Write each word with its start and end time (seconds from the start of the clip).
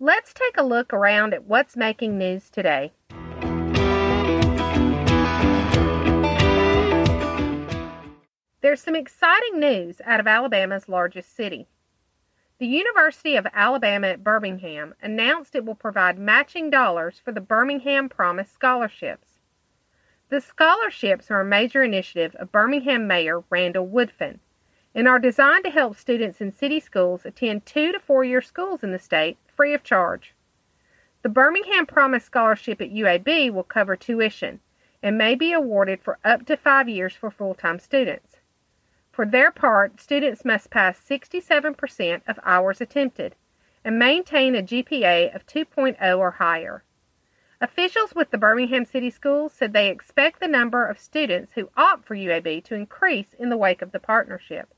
Let's 0.00 0.32
take 0.32 0.56
a 0.56 0.62
look 0.62 0.92
around 0.92 1.34
at 1.34 1.46
what's 1.46 1.76
making 1.76 2.18
news 2.18 2.50
today. 2.50 2.92
There's 8.60 8.80
some 8.80 8.94
exciting 8.94 9.58
news 9.58 10.00
out 10.04 10.20
of 10.20 10.28
Alabama's 10.28 10.88
largest 10.88 11.34
city. 11.34 11.66
The 12.60 12.68
University 12.68 13.34
of 13.34 13.48
Alabama 13.52 14.06
at 14.06 14.22
Birmingham 14.22 14.94
announced 15.02 15.56
it 15.56 15.64
will 15.64 15.74
provide 15.74 16.16
matching 16.16 16.70
dollars 16.70 17.20
for 17.24 17.32
the 17.32 17.40
Birmingham 17.40 18.08
Promise 18.08 18.52
scholarships. 18.52 19.40
The 20.28 20.40
scholarships 20.40 21.28
are 21.28 21.40
a 21.40 21.44
major 21.44 21.82
initiative 21.82 22.36
of 22.36 22.52
Birmingham 22.52 23.08
Mayor 23.08 23.42
Randall 23.50 23.88
Woodfin 23.88 24.38
and 24.98 25.06
are 25.06 25.20
designed 25.20 25.62
to 25.62 25.70
help 25.70 25.96
students 25.96 26.40
in 26.40 26.50
city 26.50 26.80
schools 26.80 27.24
attend 27.24 27.64
two 27.64 27.92
to 27.92 28.00
four 28.00 28.24
year 28.24 28.42
schools 28.42 28.82
in 28.82 28.90
the 28.90 28.98
state 28.98 29.38
free 29.54 29.72
of 29.72 29.84
charge. 29.84 30.34
The 31.22 31.28
Birmingham 31.28 31.86
Promise 31.86 32.24
Scholarship 32.24 32.80
at 32.80 32.90
UAB 32.90 33.52
will 33.52 33.62
cover 33.62 33.94
tuition 33.94 34.58
and 35.00 35.16
may 35.16 35.36
be 35.36 35.52
awarded 35.52 36.02
for 36.02 36.18
up 36.24 36.46
to 36.46 36.56
five 36.56 36.88
years 36.88 37.14
for 37.14 37.30
full 37.30 37.54
time 37.54 37.78
students. 37.78 38.38
For 39.12 39.24
their 39.24 39.52
part, 39.52 40.00
students 40.00 40.44
must 40.44 40.68
pass 40.68 40.98
67% 40.98 42.22
of 42.26 42.40
hours 42.42 42.80
attempted 42.80 43.36
and 43.84 44.00
maintain 44.00 44.56
a 44.56 44.64
GPA 44.64 45.32
of 45.32 45.46
2.0 45.46 46.18
or 46.18 46.32
higher. 46.32 46.82
Officials 47.60 48.16
with 48.16 48.32
the 48.32 48.38
Birmingham 48.38 48.84
City 48.84 49.10
Schools 49.10 49.52
said 49.52 49.72
they 49.72 49.90
expect 49.90 50.40
the 50.40 50.48
number 50.48 50.84
of 50.84 50.98
students 50.98 51.52
who 51.54 51.70
opt 51.76 52.04
for 52.04 52.16
UAB 52.16 52.64
to 52.64 52.74
increase 52.74 53.32
in 53.38 53.48
the 53.48 53.56
wake 53.56 53.80
of 53.80 53.92
the 53.92 54.00
partnership. 54.00 54.74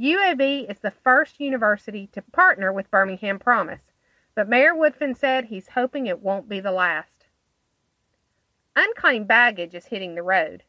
UAB 0.00 0.70
is 0.70 0.78
the 0.78 0.90
first 0.90 1.40
university 1.40 2.06
to 2.06 2.22
partner 2.22 2.72
with 2.72 2.90
Birmingham 2.90 3.38
Promise, 3.38 3.92
but 4.34 4.48
Mayor 4.48 4.72
Woodfin 4.72 5.14
said 5.14 5.44
he's 5.44 5.68
hoping 5.68 6.06
it 6.06 6.20
won't 6.20 6.48
be 6.48 6.58
the 6.58 6.72
last. 6.72 7.26
Unclaimed 8.74 9.28
baggage 9.28 9.74
is 9.74 9.84
hitting 9.86 10.14
the 10.14 10.22
road. 10.22 10.62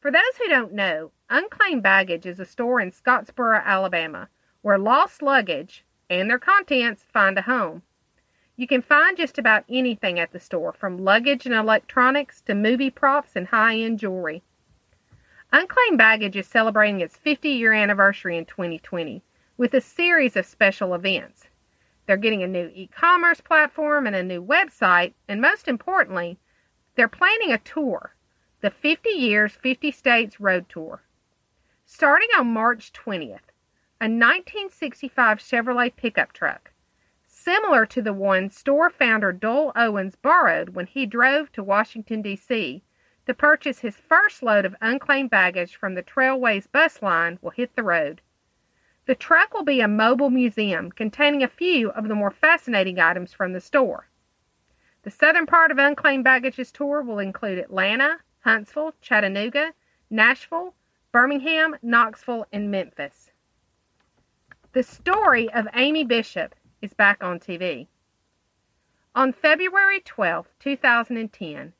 For 0.00 0.10
those 0.10 0.36
who 0.38 0.48
don't 0.48 0.72
know, 0.72 1.12
Unclaimed 1.30 1.84
Baggage 1.84 2.26
is 2.26 2.40
a 2.40 2.44
store 2.44 2.80
in 2.80 2.90
Scottsboro, 2.90 3.62
Alabama, 3.64 4.28
where 4.62 4.78
lost 4.78 5.22
luggage 5.22 5.84
and 6.10 6.28
their 6.28 6.40
contents 6.40 7.04
find 7.12 7.38
a 7.38 7.42
home. 7.42 7.82
You 8.56 8.66
can 8.66 8.82
find 8.82 9.16
just 9.16 9.38
about 9.38 9.66
anything 9.68 10.18
at 10.18 10.32
the 10.32 10.40
store, 10.40 10.72
from 10.72 11.04
luggage 11.04 11.46
and 11.46 11.54
electronics 11.54 12.40
to 12.40 12.56
movie 12.56 12.90
props 12.90 13.36
and 13.36 13.46
high 13.46 13.76
end 13.76 14.00
jewelry. 14.00 14.42
Unclaimed 15.50 15.96
Baggage 15.96 16.36
is 16.36 16.46
celebrating 16.46 17.00
its 17.00 17.16
50 17.16 17.48
year 17.48 17.72
anniversary 17.72 18.36
in 18.36 18.44
2020 18.44 19.22
with 19.56 19.72
a 19.72 19.80
series 19.80 20.36
of 20.36 20.44
special 20.44 20.92
events. 20.92 21.48
They're 22.04 22.18
getting 22.18 22.42
a 22.42 22.46
new 22.46 22.70
e 22.74 22.86
commerce 22.88 23.40
platform 23.40 24.06
and 24.06 24.14
a 24.14 24.22
new 24.22 24.44
website, 24.44 25.14
and 25.26 25.40
most 25.40 25.66
importantly, 25.66 26.38
they're 26.96 27.08
planning 27.08 27.50
a 27.50 27.58
tour 27.58 28.14
the 28.60 28.70
50 28.70 29.08
Years, 29.08 29.52
50 29.52 29.90
States 29.90 30.38
Road 30.38 30.68
Tour. 30.68 31.02
Starting 31.86 32.28
on 32.38 32.52
March 32.52 32.92
20th, 32.92 33.48
a 34.00 34.04
1965 34.04 35.38
Chevrolet 35.38 35.96
pickup 35.96 36.34
truck, 36.34 36.72
similar 37.26 37.86
to 37.86 38.02
the 38.02 38.12
one 38.12 38.50
store 38.50 38.90
founder 38.90 39.32
Doyle 39.32 39.72
Owens 39.74 40.14
borrowed 40.16 40.70
when 40.70 40.86
he 40.86 41.06
drove 41.06 41.50
to 41.52 41.64
Washington, 41.64 42.20
D.C. 42.20 42.82
to 43.28 43.34
purchase 43.34 43.80
his 43.80 43.94
first 43.94 44.42
load 44.42 44.64
of 44.64 44.74
unclaimed 44.80 45.28
baggage 45.28 45.76
from 45.76 45.94
the 45.94 46.02
Trailways 46.02 46.66
bus 46.72 47.02
line, 47.02 47.38
will 47.42 47.50
hit 47.50 47.76
the 47.76 47.82
road. 47.82 48.22
The 49.04 49.14
truck 49.14 49.52
will 49.52 49.64
be 49.64 49.82
a 49.82 49.86
mobile 49.86 50.30
museum 50.30 50.90
containing 50.90 51.42
a 51.42 51.48
few 51.48 51.90
of 51.90 52.08
the 52.08 52.14
more 52.14 52.30
fascinating 52.30 52.98
items 52.98 53.34
from 53.34 53.52
the 53.52 53.60
store. 53.60 54.08
The 55.02 55.10
southern 55.10 55.44
part 55.44 55.70
of 55.70 55.76
Unclaimed 55.76 56.24
Baggage's 56.24 56.72
tour 56.72 57.02
will 57.02 57.18
include 57.18 57.58
Atlanta, 57.58 58.16
Huntsville, 58.40 58.94
Chattanooga, 59.02 59.74
Nashville, 60.08 60.72
Birmingham, 61.12 61.76
Knoxville, 61.82 62.46
and 62.50 62.70
Memphis. 62.70 63.30
The 64.72 64.82
story 64.82 65.52
of 65.52 65.68
Amy 65.74 66.02
Bishop 66.02 66.54
is 66.80 66.94
back 66.94 67.22
on 67.22 67.40
TV. 67.40 67.88
On 69.14 69.34
February 69.34 70.00
12, 70.00 70.48
2010, 70.58 71.74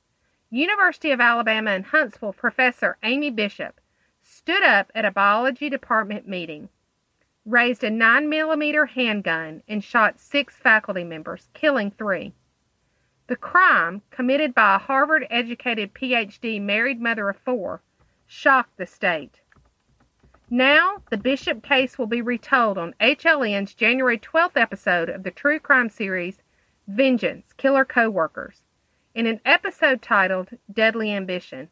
University 0.50 1.10
of 1.10 1.20
Alabama 1.20 1.72
in 1.72 1.82
Huntsville 1.82 2.32
professor 2.32 2.96
Amy 3.02 3.28
Bishop 3.28 3.82
stood 4.22 4.62
up 4.62 4.90
at 4.94 5.04
a 5.04 5.10
biology 5.10 5.68
department 5.68 6.26
meeting, 6.26 6.70
raised 7.44 7.84
a 7.84 7.90
9mm 7.90 8.88
handgun, 8.88 9.62
and 9.68 9.84
shot 9.84 10.18
six 10.18 10.56
faculty 10.56 11.04
members, 11.04 11.48
killing 11.52 11.90
three. 11.90 12.32
The 13.26 13.36
crime, 13.36 14.00
committed 14.10 14.54
by 14.54 14.76
a 14.76 14.78
Harvard 14.78 15.26
educated 15.28 15.92
PhD 15.92 16.58
married 16.62 16.98
mother 16.98 17.28
of 17.28 17.36
four, 17.36 17.82
shocked 18.26 18.78
the 18.78 18.86
state. 18.86 19.42
Now, 20.48 21.02
the 21.10 21.18
Bishop 21.18 21.62
case 21.62 21.98
will 21.98 22.06
be 22.06 22.22
retold 22.22 22.78
on 22.78 22.94
HLN's 23.00 23.74
January 23.74 24.18
12th 24.18 24.56
episode 24.56 25.10
of 25.10 25.24
the 25.24 25.30
true 25.30 25.60
crime 25.60 25.90
series 25.90 26.38
Vengeance 26.86 27.52
Killer 27.58 27.84
Coworkers, 27.84 28.62
in 29.18 29.26
an 29.26 29.40
episode 29.44 30.00
titled 30.00 30.50
Deadly 30.72 31.12
Ambition. 31.12 31.68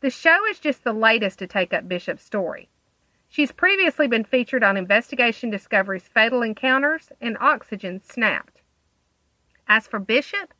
The 0.00 0.08
show 0.08 0.46
is 0.46 0.58
just 0.58 0.84
the 0.84 0.94
latest 0.94 1.38
to 1.40 1.46
take 1.46 1.74
up 1.74 1.86
Bishop's 1.86 2.24
story. 2.24 2.70
She's 3.28 3.52
previously 3.52 4.08
been 4.08 4.24
featured 4.24 4.64
on 4.64 4.78
Investigation 4.78 5.50
Discovery's 5.50 6.08
Fatal 6.08 6.40
Encounters 6.40 7.12
and 7.20 7.36
Oxygen 7.42 8.00
Snapped. 8.02 8.62
As 9.68 9.86
for 9.86 9.98
Bishop, 9.98 10.54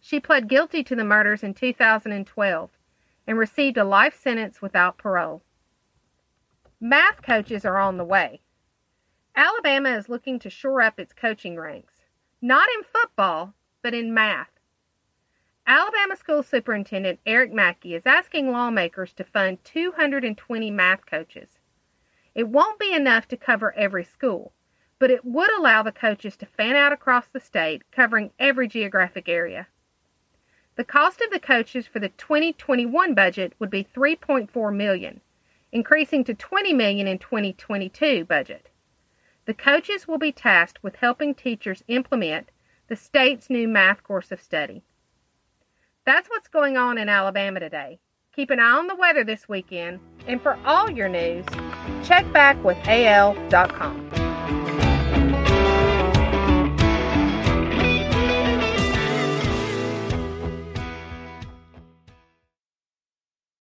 she 0.00 0.18
pled 0.18 0.48
guilty 0.48 0.82
to 0.84 0.96
the 0.96 1.04
murders 1.04 1.42
in 1.42 1.52
2012 1.52 2.70
and 3.26 3.38
received 3.38 3.76
a 3.76 3.84
life 3.84 4.18
sentence 4.18 4.62
without 4.62 4.96
parole. 4.96 5.42
Math 6.80 7.20
coaches 7.20 7.66
are 7.66 7.76
on 7.76 7.98
the 7.98 8.02
way. 8.02 8.40
Alabama 9.36 9.90
is 9.90 10.08
looking 10.08 10.38
to 10.38 10.48
shore 10.48 10.80
up 10.80 10.98
its 10.98 11.12
coaching 11.12 11.56
ranks, 11.56 11.96
not 12.40 12.66
in 12.78 12.82
football, 12.82 13.52
but 13.82 13.92
in 13.92 14.14
math. 14.14 14.48
Alabama 15.70 16.16
School 16.16 16.42
Superintendent 16.42 17.20
Eric 17.26 17.52
Mackey 17.52 17.94
is 17.94 18.06
asking 18.06 18.50
lawmakers 18.50 19.12
to 19.12 19.22
fund 19.22 19.62
220 19.64 20.70
math 20.70 21.04
coaches. 21.04 21.58
It 22.34 22.48
won't 22.48 22.78
be 22.78 22.94
enough 22.94 23.28
to 23.28 23.36
cover 23.36 23.74
every 23.74 24.02
school, 24.02 24.54
but 24.98 25.10
it 25.10 25.26
would 25.26 25.50
allow 25.52 25.82
the 25.82 25.92
coaches 25.92 26.38
to 26.38 26.46
fan 26.46 26.74
out 26.74 26.94
across 26.94 27.26
the 27.26 27.38
state, 27.38 27.82
covering 27.92 28.30
every 28.38 28.66
geographic 28.66 29.28
area. 29.28 29.66
The 30.76 30.84
cost 30.84 31.20
of 31.20 31.30
the 31.30 31.38
coaches 31.38 31.86
for 31.86 31.98
the 31.98 32.08
2021 32.08 33.12
budget 33.12 33.52
would 33.58 33.68
be 33.68 33.84
3.4 33.84 34.74
million, 34.74 35.20
increasing 35.70 36.24
to 36.24 36.32
20 36.32 36.72
million 36.72 37.06
in 37.06 37.18
2022 37.18 38.24
budget. 38.24 38.70
The 39.44 39.52
coaches 39.52 40.08
will 40.08 40.16
be 40.16 40.32
tasked 40.32 40.82
with 40.82 40.96
helping 40.96 41.34
teachers 41.34 41.84
implement 41.88 42.48
the 42.86 42.96
state's 42.96 43.50
new 43.50 43.68
math 43.68 44.02
course 44.02 44.32
of 44.32 44.40
study. 44.40 44.82
That's 46.08 46.26
what's 46.30 46.48
going 46.48 46.78
on 46.78 46.96
in 46.96 47.10
Alabama 47.10 47.60
today. 47.60 47.98
Keep 48.34 48.48
an 48.48 48.60
eye 48.60 48.78
on 48.78 48.86
the 48.86 48.96
weather 48.96 49.24
this 49.24 49.46
weekend, 49.46 50.00
and 50.26 50.40
for 50.40 50.58
all 50.64 50.90
your 50.90 51.06
news, 51.06 51.44
check 52.02 52.32
back 52.32 52.56
with 52.64 52.78
AL.com. 52.86 54.17